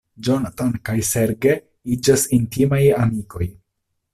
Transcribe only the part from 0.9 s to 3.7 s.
Serge iĝas intimaj amikoj.